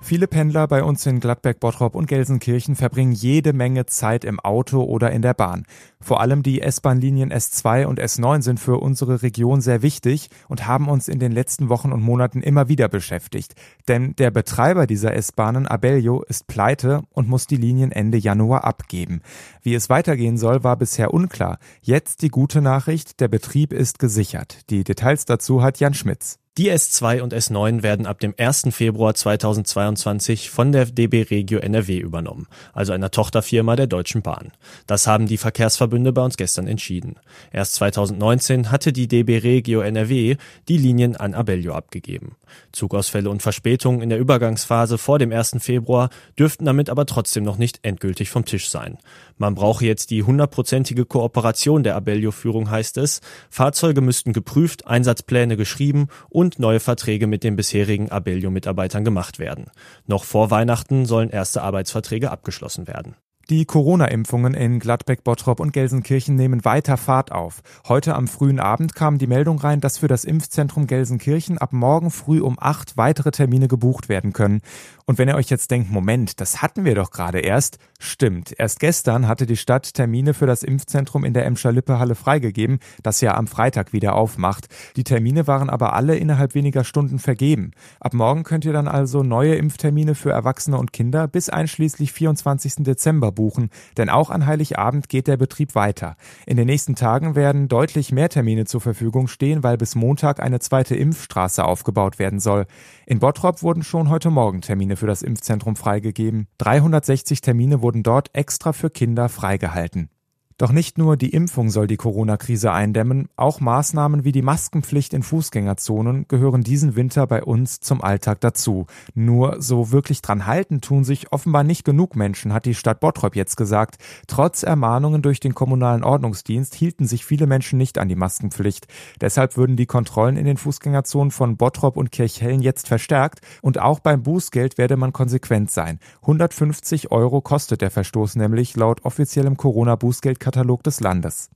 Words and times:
Viele 0.00 0.28
Pendler 0.28 0.68
bei 0.68 0.84
uns 0.84 1.04
in 1.06 1.18
Gladbeck, 1.18 1.58
Bottrop 1.58 1.96
und 1.96 2.06
Gelsenkirchen 2.06 2.76
verbringen 2.76 3.12
jede 3.12 3.52
Menge 3.52 3.86
Zeit 3.86 4.24
im 4.24 4.38
Auto 4.38 4.82
oder 4.82 5.10
in 5.10 5.22
der 5.22 5.34
Bahn. 5.34 5.64
Vor 6.00 6.20
allem 6.20 6.44
die 6.44 6.62
S-Bahn-Linien 6.62 7.32
S2 7.32 7.84
und 7.84 8.00
S9 8.00 8.42
sind 8.42 8.60
für 8.60 8.78
unsere 8.78 9.22
Region 9.22 9.60
sehr 9.60 9.82
wichtig 9.82 10.30
und 10.48 10.68
haben 10.68 10.88
uns 10.88 11.08
in 11.08 11.18
den 11.18 11.32
letzten 11.32 11.68
Wochen 11.68 11.92
und 11.92 12.00
Monaten 12.00 12.42
immer 12.42 12.68
wieder 12.68 12.88
beschäftigt. 12.88 13.54
Denn 13.88 14.14
der 14.16 14.30
Betreiber 14.30 14.86
dieser 14.86 15.14
S-Bahnen, 15.14 15.66
Abellio, 15.66 16.22
ist 16.22 16.46
pleite 16.46 17.02
und 17.10 17.28
muss 17.28 17.48
die 17.48 17.56
Linien 17.56 17.90
Ende 17.90 18.18
Januar 18.18 18.64
abgeben. 18.64 19.20
Wie 19.62 19.74
es 19.74 19.90
weitergehen 19.90 20.38
soll, 20.38 20.62
war 20.62 20.76
bisher 20.76 21.12
unklar. 21.12 21.58
Jetzt 21.82 22.22
die 22.22 22.30
gute 22.30 22.62
Nachricht, 22.62 23.18
der 23.18 23.28
Betrieb 23.28 23.72
ist 23.72 23.98
gesichert. 23.98 24.70
Die 24.70 24.84
Details 24.84 25.24
dazu 25.24 25.62
hat 25.62 25.80
Jan 25.80 25.94
Schmitz. 25.94 26.38
Die 26.58 26.72
S2 26.72 27.20
und 27.20 27.32
S9 27.32 27.84
werden 27.84 28.04
ab 28.04 28.18
dem 28.18 28.34
1. 28.36 28.70
Februar 28.70 29.14
2022 29.14 30.50
von 30.50 30.72
der 30.72 30.86
DB 30.86 31.22
Regio 31.22 31.60
NRW 31.60 31.98
übernommen, 31.98 32.48
also 32.72 32.92
einer 32.92 33.12
Tochterfirma 33.12 33.76
der 33.76 33.86
Deutschen 33.86 34.22
Bahn. 34.22 34.50
Das 34.88 35.06
haben 35.06 35.28
die 35.28 35.36
Verkehrsverbünde 35.36 36.12
bei 36.12 36.22
uns 36.22 36.36
gestern 36.36 36.66
entschieden. 36.66 37.14
Erst 37.52 37.76
2019 37.76 38.72
hatte 38.72 38.92
die 38.92 39.06
DB 39.06 39.38
Regio 39.38 39.82
NRW 39.82 40.34
die 40.66 40.78
Linien 40.78 41.14
an 41.14 41.32
Abellio 41.32 41.74
abgegeben. 41.74 42.34
Zugausfälle 42.72 43.30
und 43.30 43.42
Verspätungen 43.42 44.00
in 44.00 44.08
der 44.08 44.18
Übergangsphase 44.18 44.98
vor 44.98 45.20
dem 45.20 45.32
1. 45.32 45.58
Februar 45.60 46.10
dürften 46.38 46.64
damit 46.64 46.90
aber 46.90 47.06
trotzdem 47.06 47.44
noch 47.44 47.58
nicht 47.58 47.80
endgültig 47.82 48.30
vom 48.30 48.44
Tisch 48.44 48.68
sein. 48.68 48.98
Man 49.36 49.54
brauche 49.54 49.84
jetzt 49.84 50.10
die 50.10 50.24
hundertprozentige 50.24 51.04
Kooperation 51.04 51.84
der 51.84 51.94
Abellio-Führung, 51.94 52.70
heißt 52.70 52.96
es. 52.98 53.20
Fahrzeuge 53.50 54.00
müssten 54.00 54.32
geprüft, 54.32 54.86
Einsatzpläne 54.86 55.56
geschrieben 55.56 56.08
und 56.28 56.47
neue 56.56 56.80
Verträge 56.80 57.26
mit 57.26 57.44
den 57.44 57.56
bisherigen 57.56 58.10
Abellio-Mitarbeitern 58.10 59.04
gemacht 59.04 59.38
werden. 59.38 59.66
Noch 60.06 60.24
vor 60.24 60.50
Weihnachten 60.50 61.06
sollen 61.06 61.30
erste 61.30 61.62
Arbeitsverträge 61.62 62.30
abgeschlossen 62.30 62.86
werden. 62.86 63.16
Die 63.50 63.64
Corona-Impfungen 63.64 64.52
in 64.52 64.78
Gladbeck, 64.78 65.24
Bottrop 65.24 65.58
und 65.58 65.72
Gelsenkirchen 65.72 66.34
nehmen 66.34 66.66
weiter 66.66 66.98
Fahrt 66.98 67.32
auf. 67.32 67.62
Heute 67.88 68.14
am 68.14 68.28
frühen 68.28 68.60
Abend 68.60 68.94
kam 68.94 69.16
die 69.16 69.26
Meldung 69.26 69.58
rein, 69.58 69.80
dass 69.80 69.96
für 69.96 70.06
das 70.06 70.26
Impfzentrum 70.26 70.86
Gelsenkirchen 70.86 71.56
ab 71.56 71.72
morgen 71.72 72.10
früh 72.10 72.42
um 72.42 72.58
acht 72.60 72.98
weitere 72.98 73.30
Termine 73.30 73.66
gebucht 73.66 74.10
werden 74.10 74.34
können. 74.34 74.60
Und 75.08 75.16
wenn 75.16 75.28
ihr 75.28 75.36
euch 75.36 75.48
jetzt 75.48 75.70
denkt, 75.70 75.90
Moment, 75.90 76.38
das 76.38 76.60
hatten 76.60 76.84
wir 76.84 76.94
doch 76.94 77.10
gerade 77.10 77.38
erst, 77.38 77.78
stimmt. 77.98 78.54
Erst 78.58 78.78
gestern 78.78 79.26
hatte 79.26 79.46
die 79.46 79.56
Stadt 79.56 79.94
Termine 79.94 80.34
für 80.34 80.44
das 80.44 80.62
Impfzentrum 80.62 81.24
in 81.24 81.32
der 81.32 81.46
Emscher 81.46 81.72
Lippe 81.72 81.98
Halle 81.98 82.14
freigegeben, 82.14 82.78
das 83.02 83.22
ja 83.22 83.34
am 83.34 83.46
Freitag 83.46 83.94
wieder 83.94 84.14
aufmacht. 84.14 84.68
Die 84.96 85.04
Termine 85.04 85.46
waren 85.46 85.70
aber 85.70 85.94
alle 85.94 86.18
innerhalb 86.18 86.54
weniger 86.54 86.84
Stunden 86.84 87.18
vergeben. 87.18 87.70
Ab 88.00 88.12
morgen 88.12 88.42
könnt 88.42 88.66
ihr 88.66 88.74
dann 88.74 88.86
also 88.86 89.22
neue 89.22 89.54
Impftermine 89.54 90.14
für 90.14 90.30
Erwachsene 90.30 90.76
und 90.76 90.92
Kinder 90.92 91.26
bis 91.26 91.48
einschließlich 91.48 92.12
24. 92.12 92.74
Dezember 92.80 93.32
buchen, 93.32 93.70
denn 93.96 94.10
auch 94.10 94.28
an 94.28 94.44
Heiligabend 94.44 95.08
geht 95.08 95.26
der 95.26 95.38
Betrieb 95.38 95.74
weiter. 95.74 96.16
In 96.44 96.58
den 96.58 96.66
nächsten 96.66 96.96
Tagen 96.96 97.34
werden 97.34 97.68
deutlich 97.68 98.12
mehr 98.12 98.28
Termine 98.28 98.66
zur 98.66 98.82
Verfügung 98.82 99.26
stehen, 99.26 99.62
weil 99.62 99.78
bis 99.78 99.94
Montag 99.94 100.38
eine 100.38 100.60
zweite 100.60 100.96
Impfstraße 100.96 101.64
aufgebaut 101.64 102.18
werden 102.18 102.40
soll. 102.40 102.66
In 103.06 103.20
Bottrop 103.20 103.62
wurden 103.62 103.82
schon 103.82 104.10
heute 104.10 104.28
Morgen 104.28 104.60
Termine 104.60 104.97
für 104.98 105.06
das 105.06 105.22
Impfzentrum 105.22 105.76
freigegeben. 105.76 106.48
360 106.58 107.40
Termine 107.40 107.80
wurden 107.80 108.02
dort 108.02 108.34
extra 108.34 108.72
für 108.72 108.90
Kinder 108.90 109.28
freigehalten. 109.28 110.10
Doch 110.58 110.72
nicht 110.72 110.98
nur 110.98 111.16
die 111.16 111.28
Impfung 111.28 111.70
soll 111.70 111.86
die 111.86 111.96
Corona-Krise 111.96 112.72
eindämmen, 112.72 113.28
auch 113.36 113.60
Maßnahmen 113.60 114.24
wie 114.24 114.32
die 114.32 114.42
Maskenpflicht 114.42 115.14
in 115.14 115.22
Fußgängerzonen 115.22 116.26
gehören 116.26 116.62
diesen 116.62 116.96
Winter 116.96 117.28
bei 117.28 117.44
uns 117.44 117.78
zum 117.78 118.02
Alltag 118.02 118.40
dazu. 118.40 118.86
Nur 119.14 119.62
so 119.62 119.92
wirklich 119.92 120.20
dran 120.20 120.46
halten 120.46 120.80
tun 120.80 121.04
sich 121.04 121.30
offenbar 121.30 121.62
nicht 121.62 121.84
genug 121.84 122.16
Menschen, 122.16 122.52
hat 122.52 122.66
die 122.66 122.74
Stadt 122.74 122.98
Bottrop 122.98 123.36
jetzt 123.36 123.56
gesagt. 123.56 123.98
Trotz 124.26 124.64
Ermahnungen 124.64 125.22
durch 125.22 125.38
den 125.38 125.54
kommunalen 125.54 126.02
Ordnungsdienst 126.02 126.74
hielten 126.74 127.06
sich 127.06 127.24
viele 127.24 127.46
Menschen 127.46 127.78
nicht 127.78 127.96
an 127.96 128.08
die 128.08 128.16
Maskenpflicht. 128.16 128.88
Deshalb 129.20 129.56
würden 129.56 129.76
die 129.76 129.86
Kontrollen 129.86 130.36
in 130.36 130.44
den 130.44 130.56
Fußgängerzonen 130.56 131.30
von 131.30 131.56
Bottrop 131.56 131.96
und 131.96 132.10
Kirchhellen 132.10 132.62
jetzt 132.62 132.88
verstärkt 132.88 133.42
und 133.62 133.78
auch 133.78 134.00
beim 134.00 134.24
Bußgeld 134.24 134.76
werde 134.76 134.96
man 134.96 135.12
konsequent 135.12 135.70
sein. 135.70 136.00
150 136.22 137.12
Euro 137.12 137.42
kostet 137.42 137.80
der 137.80 137.92
Verstoß 137.92 138.34
nämlich 138.34 138.74
laut 138.74 139.04
offiziellem 139.04 139.56
Corona-Bußgeld 139.56 140.40
Katalog 140.48 140.82
des 140.82 141.00
Landes. 141.00 141.50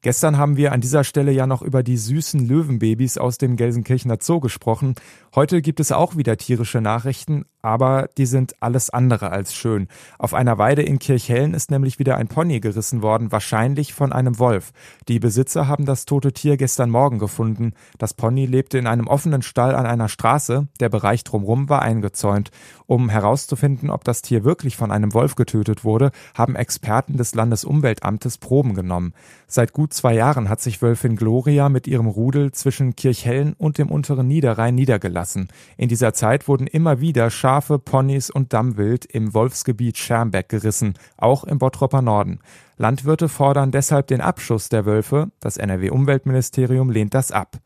Gestern 0.00 0.38
haben 0.38 0.56
wir 0.56 0.70
an 0.70 0.80
dieser 0.80 1.02
Stelle 1.02 1.32
ja 1.32 1.48
noch 1.48 1.60
über 1.60 1.82
die 1.82 1.96
süßen 1.96 2.46
Löwenbabys 2.46 3.18
aus 3.18 3.36
dem 3.36 3.56
Gelsenkirchener 3.56 4.18
Zoo 4.20 4.38
gesprochen. 4.38 4.94
Heute 5.34 5.60
gibt 5.60 5.80
es 5.80 5.90
auch 5.90 6.16
wieder 6.16 6.36
tierische 6.36 6.80
Nachrichten, 6.80 7.46
aber 7.62 8.08
die 8.16 8.26
sind 8.26 8.54
alles 8.60 8.90
andere 8.90 9.30
als 9.30 9.52
schön. 9.52 9.88
Auf 10.16 10.34
einer 10.34 10.56
Weide 10.56 10.82
in 10.82 11.00
Kirchhellen 11.00 11.52
ist 11.52 11.72
nämlich 11.72 11.98
wieder 11.98 12.16
ein 12.16 12.28
Pony 12.28 12.60
gerissen 12.60 13.02
worden, 13.02 13.32
wahrscheinlich 13.32 13.92
von 13.92 14.12
einem 14.12 14.38
Wolf. 14.38 14.70
Die 15.08 15.18
Besitzer 15.18 15.66
haben 15.66 15.84
das 15.84 16.04
tote 16.06 16.32
Tier 16.32 16.56
gestern 16.56 16.90
Morgen 16.90 17.18
gefunden. 17.18 17.72
Das 17.98 18.14
Pony 18.14 18.46
lebte 18.46 18.78
in 18.78 18.86
einem 18.86 19.08
offenen 19.08 19.42
Stall 19.42 19.74
an 19.74 19.84
einer 19.86 20.08
Straße, 20.08 20.68
der 20.78 20.88
Bereich 20.90 21.24
drumherum 21.24 21.68
war 21.68 21.82
eingezäunt. 21.82 22.52
Um 22.86 23.08
herauszufinden, 23.08 23.90
ob 23.90 24.04
das 24.04 24.22
Tier 24.22 24.44
wirklich 24.44 24.76
von 24.76 24.92
einem 24.92 25.12
Wolf 25.12 25.34
getötet 25.34 25.82
wurde, 25.82 26.12
haben 26.34 26.54
Experten 26.54 27.16
des 27.16 27.34
Landesumweltamtes 27.34 28.38
Proben 28.38 28.74
genommen. 28.74 29.12
Seit 29.48 29.72
gut 29.88 29.94
zwei 29.94 30.12
Jahren 30.12 30.50
hat 30.50 30.60
sich 30.60 30.82
Wölfin 30.82 31.16
Gloria 31.16 31.70
mit 31.70 31.86
ihrem 31.86 32.08
Rudel 32.08 32.52
zwischen 32.52 32.94
Kirchhellen 32.94 33.54
und 33.54 33.78
dem 33.78 33.90
unteren 33.90 34.28
Niederrhein 34.28 34.74
niedergelassen. 34.74 35.48
In 35.78 35.88
dieser 35.88 36.12
Zeit 36.12 36.46
wurden 36.46 36.66
immer 36.66 37.00
wieder 37.00 37.30
Schafe, 37.30 37.78
Ponys 37.78 38.28
und 38.28 38.52
Dammwild 38.52 39.06
im 39.06 39.32
Wolfsgebiet 39.32 39.96
Schermbeck 39.96 40.50
gerissen, 40.50 40.92
auch 41.16 41.44
im 41.44 41.58
Bottropper 41.58 42.02
Norden. 42.02 42.40
Landwirte 42.76 43.30
fordern 43.30 43.70
deshalb 43.70 44.08
den 44.08 44.20
Abschuss 44.20 44.68
der 44.68 44.84
Wölfe. 44.84 45.30
Das 45.40 45.56
NRW-Umweltministerium 45.56 46.90
lehnt 46.90 47.14
das 47.14 47.32
ab. 47.32 47.56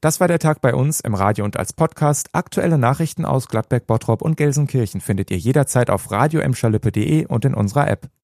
Das 0.00 0.20
war 0.20 0.28
der 0.28 0.38
Tag 0.38 0.62
bei 0.62 0.74
uns 0.74 1.00
im 1.00 1.14
Radio 1.14 1.44
und 1.44 1.58
als 1.58 1.74
Podcast. 1.74 2.30
Aktuelle 2.32 2.78
Nachrichten 2.78 3.26
aus 3.26 3.48
Gladbeck, 3.48 3.86
Bottrop 3.86 4.22
und 4.22 4.38
Gelsenkirchen 4.38 5.02
findet 5.02 5.30
ihr 5.30 5.36
jederzeit 5.36 5.90
auf 5.90 6.10
radio 6.10 6.40
und 6.40 7.44
in 7.44 7.54
unserer 7.54 7.88
App. 7.88 8.08